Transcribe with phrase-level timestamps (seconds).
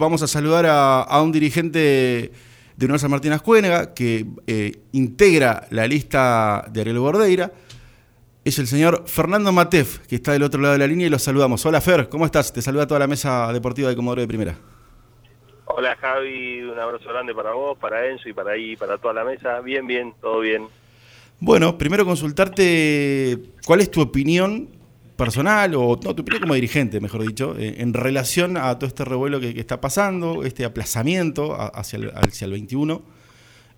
[0.00, 2.30] Vamos a saludar a, un dirigente
[2.76, 7.50] de Universal Martín Ascuénaga que eh, integra la lista de Ariel Bordeira.
[8.44, 11.18] Es el señor Fernando Matef, que está del otro lado de la línea y lo
[11.18, 11.66] saludamos.
[11.66, 12.52] Hola Fer, ¿cómo estás?
[12.52, 14.54] Te saluda toda la mesa deportiva de Comodoro de Primera.
[15.64, 19.24] Hola Javi, un abrazo grande para vos, para Enzo y para ahí, para toda la
[19.24, 19.60] mesa.
[19.62, 20.68] Bien, bien, todo bien.
[21.40, 23.36] Bueno, primero consultarte
[23.66, 24.77] cuál es tu opinión
[25.18, 29.04] personal, o no, tu opinión como dirigente, mejor dicho, eh, en relación a todo este
[29.04, 33.02] revuelo que, está pasando, este aplazamiento hacia el, hacia el 21.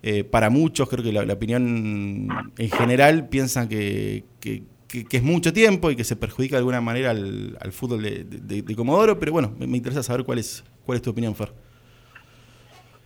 [0.03, 4.63] Eh, para muchos, creo que la, opinión en general piensan que, que,
[5.09, 9.31] es mucho tiempo y que se perjudica de alguna manera al, fútbol de, Comodoro, pero
[9.31, 11.53] bueno, me, interesa saber cuál es, cuál es tu opinión, Fer.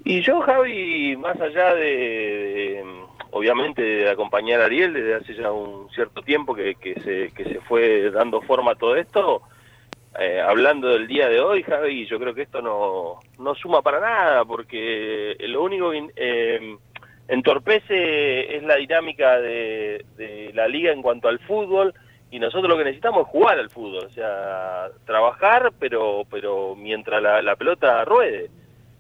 [0.06, 2.84] Y yo, Javi, más allá de
[3.32, 7.44] obviamente de acompañar a Ariel desde hace ya un cierto tiempo que, que, se, que
[7.44, 9.42] se fue dando forma a todo esto.
[10.20, 14.00] Eh, hablando del día de hoy, Javi, yo creo que esto no, no suma para
[14.00, 16.78] nada, porque lo único que eh,
[17.28, 21.94] entorpece es la dinámica de, de, la liga en cuanto al fútbol,
[22.32, 27.22] y nosotros lo que necesitamos es jugar al fútbol, o sea, trabajar, pero, pero mientras
[27.22, 28.50] la, la pelota ruede.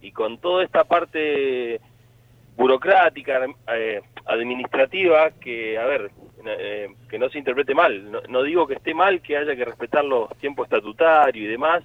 [0.05, 1.81] Y con toda esta parte
[2.55, 6.11] burocrática, eh, administrativa, que, a ver,
[6.45, 8.11] eh, que no se interprete mal.
[8.29, 11.83] No, digo que esté mal que haya que respetar los tiempos estatutarios y demás,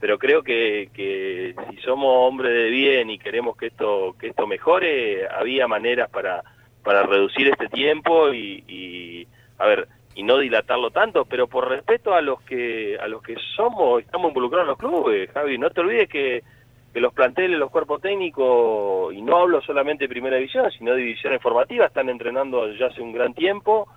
[0.00, 4.48] pero creo que, que si somos hombres de bien y queremos que esto que esto
[4.48, 6.42] mejore, había maneras para
[6.82, 12.14] para reducir este tiempo y, y a ver y no dilatarlo tanto, pero por respeto
[12.14, 15.80] a los que a los que somos estamos involucrados en los clubes, Javi, no te
[15.82, 16.42] olvides que
[16.92, 20.98] que los planteles, los cuerpos técnicos, y no hablo solamente de primera división, sino de
[20.98, 23.88] divisiones formativas, están entrenando ya hace un gran tiempo,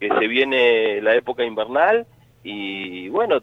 [0.00, 2.06] que se viene la época invernal,
[2.42, 3.40] y bueno,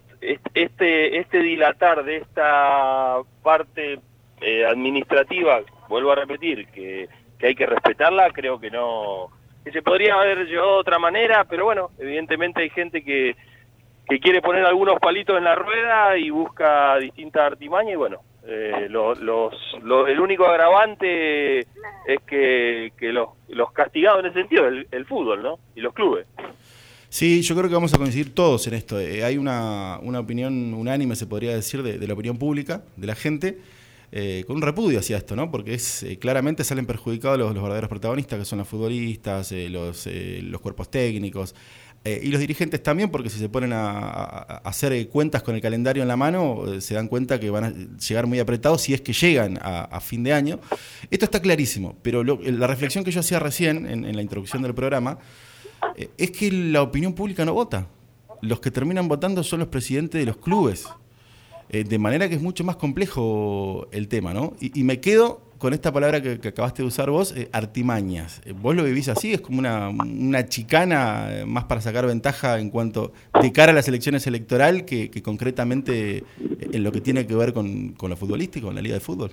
[0.53, 3.99] este, este dilatar de esta parte
[4.41, 9.29] eh, administrativa, vuelvo a repetir, que, que hay que respetarla, creo que no,
[9.63, 13.35] que se podría haber llevado de otra manera, pero bueno, evidentemente hay gente que,
[14.09, 18.87] que quiere poner algunos palitos en la rueda y busca distintas artimañas, y bueno, eh,
[18.89, 25.43] los, el único agravante es que, los, los, castigados en ese sentido, el, el, fútbol,
[25.43, 25.59] ¿no?
[25.75, 26.25] Y los clubes.
[27.09, 29.01] Sí, yo creo que vamos a coincidir todos en esto.
[29.01, 33.15] Eh, hay una, una, opinión unánime, se podría decir, de, la opinión pública, de la
[33.15, 33.57] gente,
[34.13, 35.51] eh, con un repudio hacia esto, ¿no?
[35.51, 40.61] Porque es claramente salen perjudicados los, los verdaderos protagonistas, que son los futbolistas, los, los
[40.61, 41.53] cuerpos técnicos.
[42.07, 46.01] Eh, y los dirigentes también, porque si se ponen a, hacer cuentas con el calendario
[46.03, 49.01] en la mano, eh, se dan cuenta que van a llegar muy apretados si es
[49.01, 50.61] que llegan a, fin de año.
[51.11, 55.19] Esto está clarísimo, pero la reflexión que yo hacía recién en, la introducción del programa
[55.97, 57.87] eh, es que la opinión pública no vota.
[58.41, 60.85] Los que terminan votando son los presidentes de los clubes.
[61.69, 64.55] de manera que es mucho más complejo el tema, ¿no?
[64.61, 68.41] y me quedo con esta palabra que, acabaste de usar vos, eh, artimañas.
[68.45, 69.33] Eh, ¿Vos lo vivís así?
[69.33, 73.87] ¿Es como una, chicana eh, más para sacar ventaja en cuanto de cara a las
[73.87, 78.75] elecciones electorales que, concretamente en lo que tiene que ver con, con lo futbolístico, con
[78.75, 79.31] la liga de fútbol?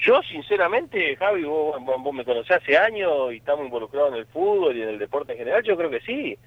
[0.00, 1.76] Yo, sinceramente, Javi, vos,
[2.14, 5.38] me conocés hace años y estamos involucrados en el fútbol y en el deporte en
[5.38, 6.38] general, yo creo que sí.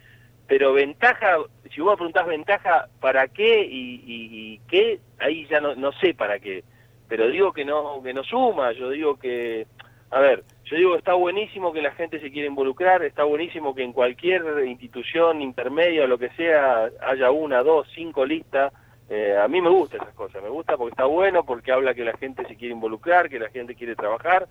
[0.47, 1.38] Pero ventaja,
[1.74, 5.00] si vos me preguntás ventaja, ¿para qué y, qué?
[5.20, 6.64] Ahí ya no sé para qué
[7.12, 9.68] pero digo que no que no suma, yo digo que
[10.12, 13.84] a ver, yo digo está buenísimo que la gente se quiera involucrar, está buenísimo que
[13.84, 18.72] en cualquier institución intermedia o lo que sea haya una, dos, cinco listas.
[19.10, 22.06] Eh, a mí me gusta esas cosas, me gusta porque está bueno, porque habla que
[22.06, 24.48] la gente se quiere involucrar, que la gente quiere trabajar,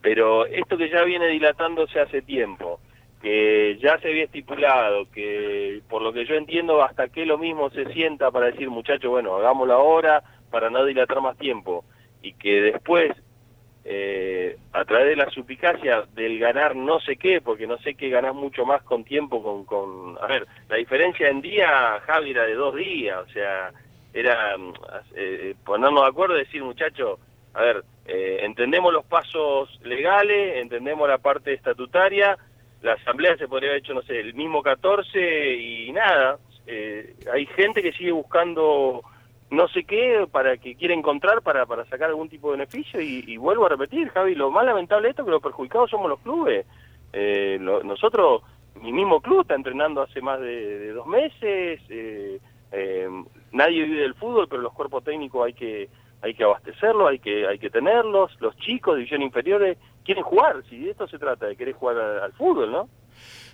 [0.00, 2.78] pero esto que ya viene dilatándose hace tiempo,
[3.20, 7.68] que ya se había estipulado, que por lo que yo entiendo hasta que lo mismo
[7.70, 11.84] se sienta para decir muchachos, bueno, hagámoslo ahora, para no dilatar más tiempo
[12.22, 13.12] y que después
[13.82, 18.10] eh, a través de la suplicacia del ganar no sé qué, porque no sé qué
[18.10, 20.22] ganás mucho más con tiempo, con, con...
[20.22, 23.72] A ver, la diferencia en día, Javi, era de dos días, o sea,
[24.12, 24.54] era
[25.14, 27.18] eh, ponernos de acuerdo y decir, muchachos,
[27.54, 32.36] a ver, eh, entendemos los pasos legales, entendemos la parte estatutaria,
[32.82, 36.38] la asamblea se podría haber hecho, no sé, el mismo 14 y nada,
[37.32, 39.02] hay gente que sigue buscando
[39.50, 43.36] no sé qué para que quiere encontrar para, para sacar algún tipo de beneficio y,
[43.36, 46.20] vuelvo a repetir, Javi, lo más lamentable de esto es que los perjudicados somos los
[46.20, 46.66] clubes.
[47.12, 48.42] Eh, nosotros,
[48.80, 52.38] mi mismo club está entrenando hace más de, dos meses, eh,
[52.70, 53.08] eh,
[53.50, 55.88] nadie vive del fútbol, pero los cuerpos técnicos hay que
[56.22, 60.62] hay que abastecerlos, hay que hay que tenerlos, los chicos de división inferiores quieren jugar,
[60.68, 62.88] si de esto se trata, de querer jugar al fútbol, ¿no?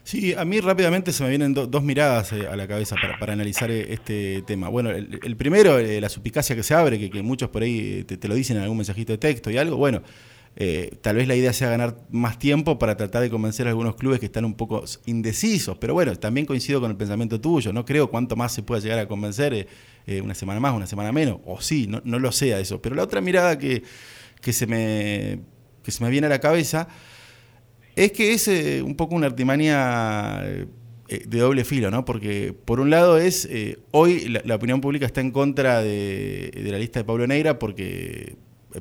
[0.06, 3.72] Sí, a mí rápidamente se me vienen dos miradas eh, a la cabeza para, analizar
[3.72, 4.68] eh, este tema.
[4.68, 8.36] Bueno, el, primero, eh, la suspicacia que se abre, que, muchos por ahí te, lo
[8.36, 9.76] dicen en algún mensajito de texto y algo.
[9.76, 10.02] Bueno,
[11.00, 14.20] tal vez la idea sea ganar más tiempo para tratar de convencer a algunos clubes
[14.20, 15.76] que están un poco indecisos.
[15.78, 17.72] Pero bueno, también coincido con el pensamiento tuyo.
[17.72, 19.66] No creo cuánto más se pueda llegar a convencer,
[20.22, 21.40] una semana más, una semana menos.
[21.44, 22.80] O sí, no, no lo sea eso.
[22.80, 23.82] Pero la otra mirada que,
[24.40, 25.40] que, se, me,
[25.82, 26.86] que se me viene a la cabeza
[27.96, 30.66] es que es eh, un poco una artimaña eh,
[31.08, 32.04] de doble filo, ¿no?
[32.04, 36.78] Porque por un lado es, eh, hoy la, opinión pública está en contra de, la
[36.78, 38.36] lista de Pablo Negra porque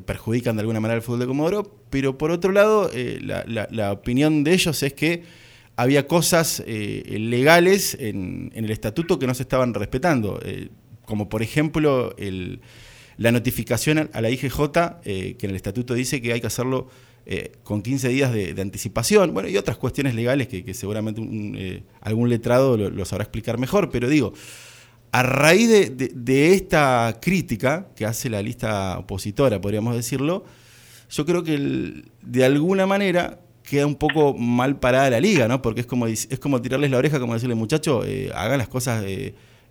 [0.06, 4.54] perjudican de alguna manera el fútbol de Comodoro, pero por otro lado la, opinión de
[4.54, 5.24] ellos es que
[5.78, 10.42] había cosas legales en, el estatuto que no se estaban respetando,
[11.06, 12.14] como por ejemplo
[13.16, 14.60] la notificación a la IGJ,
[15.04, 16.90] que en el estatuto dice que hay que hacerlo
[17.28, 22.30] eh, con 15 días de, anticipación, bueno, y otras cuestiones legales que, seguramente eh, algún
[22.30, 24.34] letrado lo, sabrá explicar mejor, pero digo,
[25.12, 30.46] a raíz de, esta crítica que hace la lista opositora, podríamos decirlo,
[31.10, 35.64] yo creo que de alguna manera queda un poco mal parada la liga, ¿no?
[35.64, 39.04] Porque es como, es como tirarles la oreja, como decirle, muchacho, eh, hagan las cosas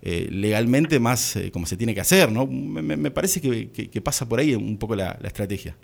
[0.02, 2.48] legalmente más como se tiene que hacer, ¿no?
[2.48, 5.76] Me, parece que, pasa por ahí un poco la estrategia.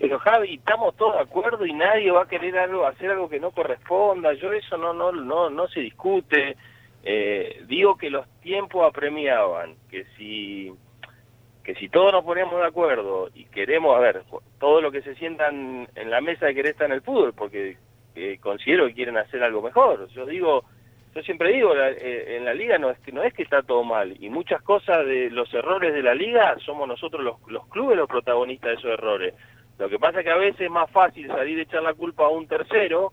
[0.00, 3.38] Pero Javi, estamos todos de acuerdo y nadie va a querer algo, hacer algo que
[3.38, 4.32] no corresponda.
[4.32, 6.56] Yo eso no, no, no, no se discute.
[7.04, 10.72] Eh, digo que los tiempos apremiaban, que si
[11.62, 14.22] que si todos nos ponemos de acuerdo y queremos, a ver,
[14.58, 17.76] todo lo que se sientan en la mesa de querer estar en el fútbol, porque
[18.14, 20.08] eh, considero que quieren hacer algo mejor.
[20.08, 20.64] Yo digo,
[21.14, 23.84] yo siempre digo, eh, en la liga no es que no es que está todo
[23.84, 27.98] mal y muchas cosas de los errores de la liga somos nosotros los, los clubes
[27.98, 29.34] los protagonistas de esos errores.
[29.80, 32.26] Lo que pasa es que a veces es más fácil salir y echar la culpa
[32.26, 33.12] a un tercero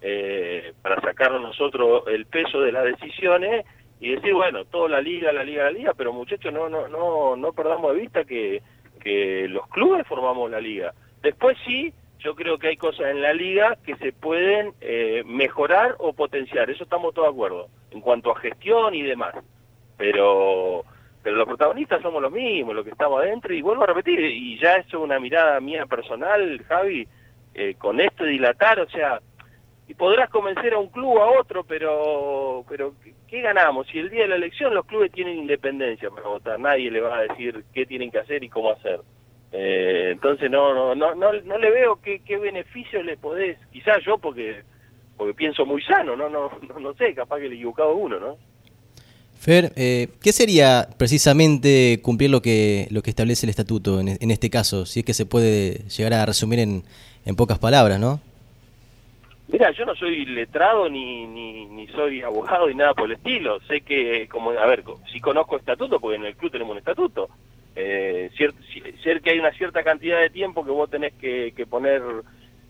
[0.00, 3.66] eh, para sacarnos nosotros el peso de las decisiones
[3.98, 7.34] y decir, bueno, toda la liga, la liga, la liga, pero muchachos, no, no, no,
[7.34, 8.62] no perdamos de vista que,
[9.00, 10.94] que los clubes formamos la liga.
[11.20, 15.96] Después sí, yo creo que hay cosas en la liga que se pueden eh, mejorar
[15.98, 19.34] o potenciar, eso estamos todos de acuerdo, en cuanto a gestión y demás.
[19.96, 20.84] Pero
[21.24, 24.58] pero los protagonistas somos los mismos, los que estamos adentro, y vuelvo a repetir, y
[24.60, 27.08] ya eso es una mirada mía personal, Javi,
[27.54, 29.22] eh, con esto dilatar, o sea,
[29.88, 32.92] y podrás convencer a un club o a otro, pero, pero
[33.26, 33.86] ¿qué ganamos?
[33.86, 37.16] Si el día de la elección los clubes tienen independencia para votar, nadie le va
[37.16, 39.00] a decir qué tienen que hacer y cómo hacer.
[39.52, 44.04] Eh, entonces no, no, no, no, no le veo qué, qué beneficio le podés, quizás
[44.04, 44.62] yo porque
[45.16, 48.18] porque pienso muy sano, no, no, no, no sé, capaz que le he equivocado uno,
[48.18, 48.36] ¿no?
[49.38, 54.30] Fer, eh, ¿qué sería precisamente cumplir lo que, lo que establece el estatuto en, en,
[54.30, 54.86] este caso?
[54.86, 56.82] Si es que se puede llegar a resumir en,
[57.26, 58.20] en pocas palabras, ¿no?
[59.48, 63.60] Mira, yo no soy letrado ni, ni, ni, soy abogado ni nada por el estilo.
[63.68, 64.82] Sé que, como, a ver,
[65.12, 67.28] si conozco estatuto, porque en el club tenemos un estatuto.
[67.76, 68.30] Eh,
[69.02, 72.02] ser que hay una cierta cantidad de tiempo que vos tenés que, que poner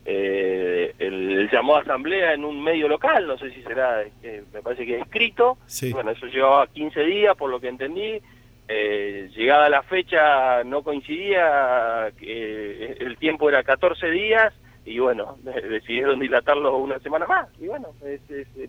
[0.04, 4.62] eh, el, llamó a asamblea en un medio local, no sé si será, eh, me
[4.62, 5.58] parece que es escrito,
[5.92, 8.20] bueno, eso llevaba 15 días por lo que entendí,
[8.66, 14.54] eh, llegada la fecha no coincidía, eh, el tiempo era 14 días
[14.86, 17.48] y bueno, decidieron dilatarlo una semana más.
[17.60, 17.88] Y bueno,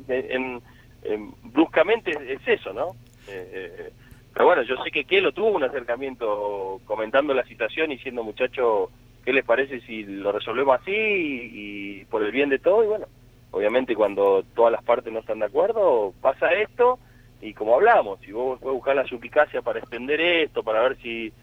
[0.08, 0.62] en,
[1.44, 2.96] bruscamente es, eso, ¿no?
[3.30, 3.92] Eh,
[4.34, 8.90] pero bueno, yo sé que Kelo tuvo un acercamiento comentando la situación y siendo muchacho
[9.25, 12.83] ¿qué les parece si lo resolvemos así y, por el bien de todo?
[12.83, 13.07] Y bueno,
[13.52, 17.00] obviamente cuando todas las partes no están de acuerdo, pasa esto
[17.42, 21.33] y como hablamos, si vos puedes buscar la suplicacia para extender esto, para ver si,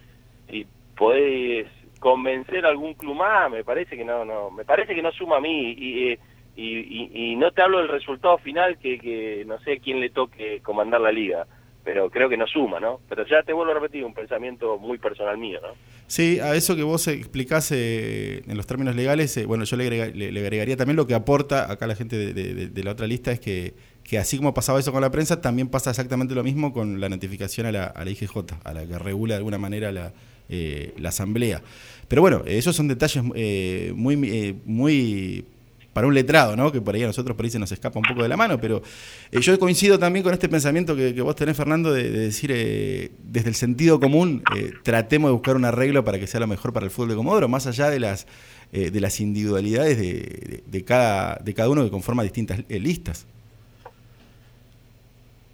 [0.49, 0.67] si
[0.97, 1.67] podés
[1.99, 5.37] convencer a algún club más, me parece que no, no, me parece que no suma
[5.37, 6.13] a mí y,
[6.55, 10.61] y, y, no te hablo del resultado final que, que no sé quién le toque
[10.63, 11.47] comandar la liga
[11.85, 13.01] pero creo que no suma, ¿no?
[13.09, 15.71] Pero ya te vuelvo a repetir, un pensamiento muy personal mío, ¿no?
[16.13, 20.03] Sí, a eso que vos explicás eh, en los términos legales, eh, bueno, yo le,
[20.03, 23.73] agregaría también lo que aporta acá la gente de, la otra lista, es que,
[24.05, 27.09] que, así como pasaba eso con la prensa, también pasa exactamente lo mismo con la
[27.09, 30.13] notificación a la, a IGJ, a la que regula de alguna manera la,
[30.51, 31.63] eh, la asamblea.
[32.09, 35.47] Pero bueno, esos son detalles muy, muy
[35.93, 36.73] para un letrado, ¿no?
[36.73, 38.59] Que por ahí a nosotros por ahí se nos escapa un poco de la mano,
[38.59, 38.83] pero
[39.31, 43.49] eh, yo coincido también con este pensamiento que, vos tenés, Fernando, de, decir, eh, desde
[43.49, 46.85] el sentido común, eh, tratemos de buscar un arreglo para que sea lo mejor para
[46.85, 48.27] el fútbol de Comodoro, más allá de las,
[48.73, 53.27] de las individualidades de, cada, de cada uno que conforma distintas listas.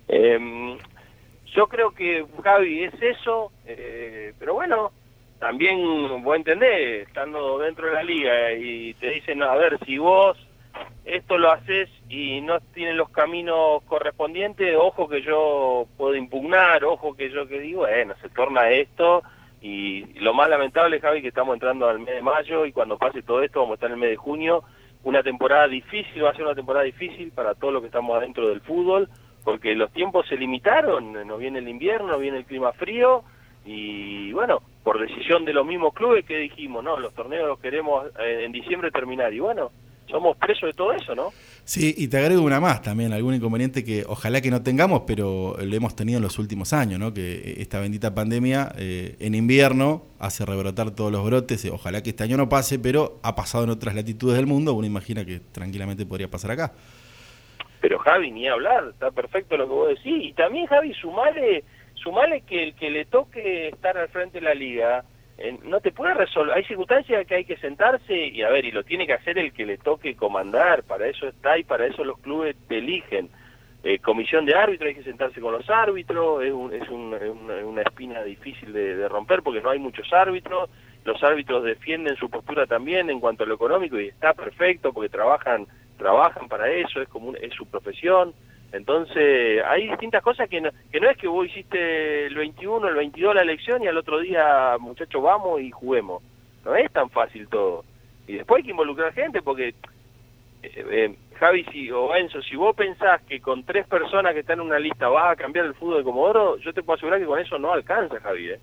[0.07, 0.79] Em,
[1.55, 3.51] yo creo que, Javi, es eso,
[4.39, 4.93] pero bueno,
[5.39, 10.37] también vos entendés, estando dentro de la liga y te dicen, a ver, si vos
[11.05, 17.15] esto lo haces y no tienes los caminos correspondientes, ojo que yo puedo impugnar, ojo
[17.15, 19.23] que yo que digo, bueno, se torna esto
[19.61, 23.23] y lo más lamentable, Javi, que estamos entrando al mes de mayo y cuando pase
[23.23, 24.65] todo esto vamos a estar en el mes de junio,
[25.05, 28.49] una temporada difícil, va a ser una temporada difícil para todos los que estamos adentro
[28.49, 29.09] del fútbol,
[29.45, 33.25] porque los tiempos se limitaron, no viene el invierno, no viene el clima frío
[33.65, 38.07] y bueno, por decisión de los mismos clubes que dijimos, no, los torneos los queremos
[38.21, 39.71] eh, en diciembre terminar y bueno,
[40.07, 41.29] somos presos de todo eso, ¿no?
[41.63, 45.59] Sí, y te agrego una más también, algún inconveniente que ojalá que no tengamos, pero
[45.63, 47.13] lo hemos tenido en los últimos años, ¿no?
[47.13, 52.09] Que esta bendita pandemia eh, en invierno hace rebrotar todos los brotes, eh, ojalá que
[52.09, 55.41] este año no pase, pero ha pasado en otras latitudes del mundo, uno imagina que
[55.53, 56.73] tranquilamente podría pasar acá.
[57.83, 61.63] Pero Javi, ni hablar, está perfecto lo que vos decís, y también Javi, sumale,
[62.03, 65.05] sumale que el que le toque estar al frente de la liga,
[65.63, 68.83] no te puede resolver, hay circunstancias que hay que sentarse y a ver, y lo
[68.83, 72.19] tiene que hacer el que le toque comandar, para eso está y para eso los
[72.19, 73.31] clubes te eligen.
[73.85, 78.73] Eh, comisión de árbitros, hay que sentarse con los árbitros, es, es, una, espina difícil
[78.73, 80.69] de, romper porque no hay muchos árbitros,
[81.05, 85.09] los árbitros defienden su postura también en cuanto a lo económico y está perfecto porque
[85.09, 88.33] trabajan trabajan para eso, es como es su profesión.
[88.73, 92.95] Entonces, hay distintas cosas que no, que no es que vos hiciste el 21, el
[92.95, 96.23] 22 la elección y al otro día, muchachos, vamos y juguemos.
[96.65, 97.85] No es tan fácil todo.
[98.27, 99.75] Y después hay que involucrar gente porque, eh,
[100.63, 104.67] eh, Javi si, o Enzo, si vos pensás que con tres personas que están en
[104.67, 107.39] una lista vas a cambiar el fútbol de Comodoro, yo te puedo asegurar que con
[107.39, 108.51] eso no alcanza, Javi.
[108.51, 108.61] ¿eh?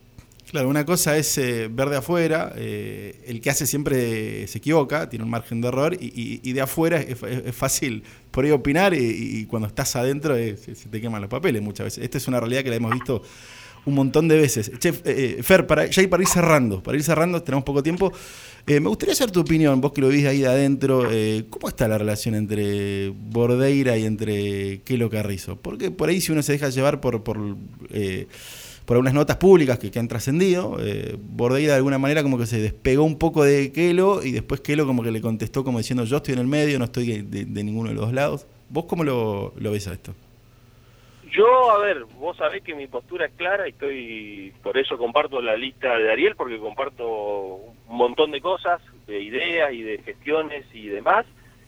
[0.49, 5.09] Claro, una cosa es eh, ver de afuera, eh, el que hace siempre se equivoca,
[5.09, 7.17] tiene un margen de error, y, de afuera es,
[7.55, 11.85] fácil por ahí opinar y, cuando estás adentro eh, se, te queman los papeles muchas
[11.85, 12.03] veces.
[12.03, 13.23] Esta es una realidad que la hemos visto
[13.85, 14.71] un montón de veces.
[14.77, 15.01] Chef,
[15.43, 18.13] Fer, para, ya para ir cerrando, para ir cerrando, tenemos poco tiempo,
[18.67, 21.07] me gustaría saber tu opinión, vos que lo viste ahí de adentro,
[21.49, 25.55] ¿cómo está la relación entre Bordeira y entre Kelo Carrizo?
[25.59, 27.23] Porque por ahí si uno se deja llevar por
[28.85, 30.77] por algunas notas públicas que, han trascendido.
[30.79, 34.61] Eh, Bordeira de alguna manera como que se despegó un poco de Kelo y después
[34.61, 37.63] Kelo como que le contestó como diciendo yo estoy en el medio, no estoy de,
[37.63, 38.47] ninguno de los dos lados.
[38.69, 40.13] ¿Vos cómo lo, ves a esto?
[41.31, 45.41] Yo, a ver, vos sabés que mi postura es clara y estoy, por eso comparto
[45.41, 50.65] la lista de Ariel, porque comparto un montón de cosas, de ideas y de gestiones
[50.73, 51.25] y demás.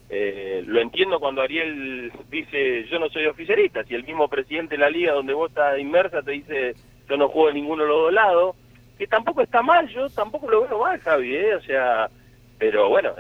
[0.09, 4.79] Eh, lo entiendo cuando Ariel dice yo no soy oficialista, si el mismo presidente de
[4.79, 6.75] la liga donde vos estás inmersa te dice
[7.09, 8.55] yo no juego en ninguno de los dos lados,
[8.97, 11.55] que tampoco está mal, yo tampoco lo veo mal, Javi, ¿eh?
[11.55, 12.09] o sea,
[12.57, 13.13] pero bueno,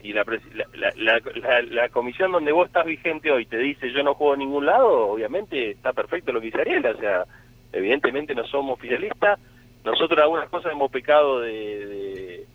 [0.00, 0.24] si la,
[0.96, 4.66] la, la, comisión donde vos estás vigente hoy te dice yo no juego en ningún
[4.66, 7.24] lado, obviamente está perfecto lo que dice Ariel, o sea,
[7.72, 9.40] evidentemente no somos oficialistas,
[9.84, 12.46] nosotros algunas cosas hemos pecado de,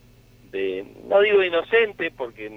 [0.51, 2.49] de, no digo inocente, porque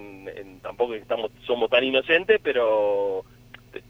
[0.63, 3.25] tampoco estamos somos tan inocentes, pero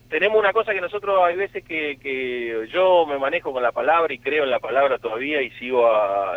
[0.08, 4.12] tenemos una cosa que nosotros hay veces que, que yo me manejo con la palabra
[4.12, 5.88] y creo en la palabra todavía y sigo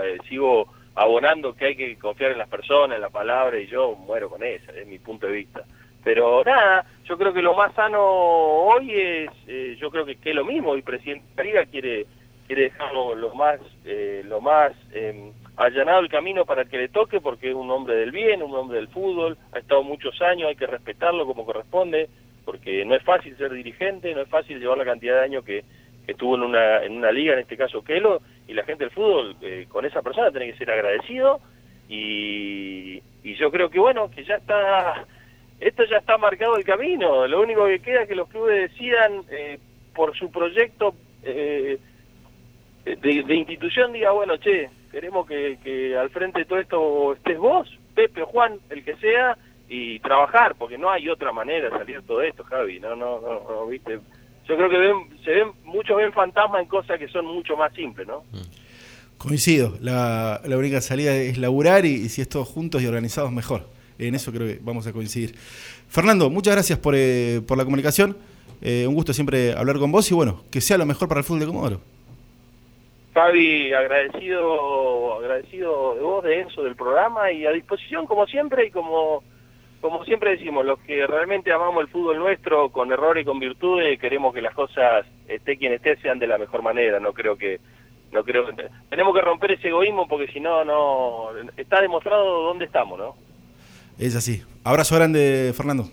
[0.03, 3.95] eh, sigo abonando que hay que confiar en las personas, en la palabra y yo
[3.95, 5.63] muero con eso, es mi punto de vista.
[6.03, 10.35] Pero nada, yo creo que lo más sano hoy es, eh, yo creo que, es
[10.35, 12.05] lo mismo, el presidente Riga quiere
[12.47, 17.21] quiere dejarlo lo más eh, lo más em, allanado el camino para que le toque
[17.21, 20.55] porque es un hombre del bien, un hombre del fútbol, ha estado muchos años, hay
[20.55, 22.09] que respetarlo como corresponde,
[22.49, 25.63] porque no es fácil ser dirigente, no es fácil llevar la cantidad de años que,
[26.07, 29.35] estuvo en una, en una liga, en este caso Kelo, y la gente del fútbol
[29.43, 31.39] eh, con esa persona tiene que ser agradecido
[31.87, 35.05] y, y yo creo que bueno, que ya está,
[35.59, 39.21] esto ya está marcado el camino, lo único que queda es que los clubes decidan
[39.29, 39.59] eh,
[39.93, 41.77] por su proyecto eh,
[42.83, 47.69] de, institución, diga, bueno, che, queremos que, que al frente de todo esto estés vos,
[47.93, 49.37] Pepe o Juan, el que sea,
[49.69, 53.67] y trabajar, porque no hay otra manera de salir todo esto, Javi, no, no, no,
[53.67, 53.99] viste.
[54.47, 57.71] Yo creo que ven, se ven, muchos ven fantasmas en cosas que son mucho más
[57.73, 58.23] simples, ¿no?
[59.19, 63.67] Coincido, la, la única salida es laburar y, si es todos juntos y organizados, mejor.
[63.99, 65.35] En eso creo que vamos a coincidir.
[65.87, 68.17] Fernando, muchas gracias por, eh, por la comunicación.
[68.61, 71.25] Eh, un gusto siempre hablar con vos y bueno, que sea lo mejor para el
[71.25, 71.81] fútbol de Comodoro.
[73.13, 78.71] Javi, agradecido, agradecido de vos, de Enzo, del programa y a disposición como siempre y
[78.71, 79.23] como
[79.81, 83.99] como siempre decimos, los que realmente amamos el fútbol nuestro, con errores y con virtudes,
[83.99, 86.99] queremos que las cosas, esté quien esté, sean de la mejor manera.
[86.99, 87.59] No creo que,
[88.11, 88.45] no creo,
[88.89, 93.15] tenemos que romper ese egoísmo porque si no, no, está demostrado dónde estamos, ¿no?
[93.97, 94.43] Es así.
[94.63, 95.89] Abrazo grande, Fernando.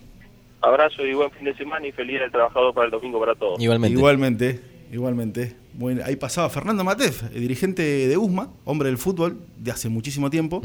[0.61, 3.61] Abrazo y buen fin de semana y feliz el trabajador para el domingo para todos.
[3.61, 3.97] Igualmente.
[3.97, 5.55] Igualmente, igualmente.
[5.73, 10.61] Bueno, ahí pasaba Fernando Matef, dirigente de USMA, hombre del fútbol de hace muchísimo tiempo.